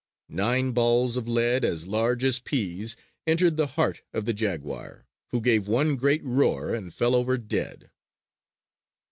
Nine 0.29 0.71
balls 0.71 1.15
of 1.15 1.27
lead 1.27 1.63
as 1.63 1.85
large 1.85 2.23
as 2.23 2.39
peas 2.39 2.95
entered 3.27 3.55
the 3.55 3.67
heart 3.77 4.01
of 4.15 4.25
the 4.25 4.33
jaguar, 4.33 5.05
who 5.27 5.39
gave 5.39 5.67
one 5.67 5.95
great 5.95 6.23
roar 6.23 6.73
and 6.73 6.91
fell 6.91 7.13
over 7.13 7.37
dead. 7.37 7.91